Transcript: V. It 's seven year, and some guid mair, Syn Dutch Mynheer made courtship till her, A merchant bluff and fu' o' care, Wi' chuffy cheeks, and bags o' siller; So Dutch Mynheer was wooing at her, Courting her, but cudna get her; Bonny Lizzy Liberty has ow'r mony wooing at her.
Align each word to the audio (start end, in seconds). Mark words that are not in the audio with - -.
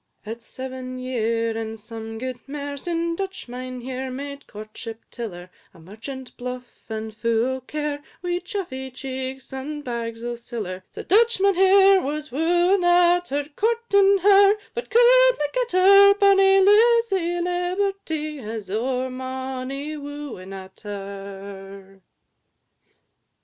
V. 0.25 0.31
It 0.31 0.41
's 0.41 0.47
seven 0.47 0.97
year, 0.97 1.55
and 1.55 1.79
some 1.79 2.17
guid 2.17 2.39
mair, 2.47 2.75
Syn 2.75 3.15
Dutch 3.15 3.47
Mynheer 3.47 4.09
made 4.09 4.47
courtship 4.47 5.01
till 5.11 5.29
her, 5.29 5.51
A 5.75 5.79
merchant 5.79 6.35
bluff 6.37 6.83
and 6.89 7.15
fu' 7.15 7.45
o' 7.45 7.61
care, 7.61 8.01
Wi' 8.23 8.39
chuffy 8.39 8.89
cheeks, 8.91 9.53
and 9.53 9.83
bags 9.83 10.23
o' 10.23 10.33
siller; 10.33 10.83
So 10.89 11.03
Dutch 11.03 11.39
Mynheer 11.39 12.01
was 12.01 12.31
wooing 12.31 12.83
at 12.83 13.27
her, 13.27 13.47
Courting 13.55 14.17
her, 14.23 14.55
but 14.73 14.89
cudna 14.89 15.45
get 15.53 15.71
her; 15.73 16.15
Bonny 16.15 16.61
Lizzy 16.61 17.39
Liberty 17.39 18.37
has 18.37 18.71
ow'r 18.71 19.11
mony 19.11 19.97
wooing 19.97 20.51
at 20.51 20.79
her. 20.81 22.01